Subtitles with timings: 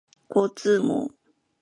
[0.29, 1.11] 交通網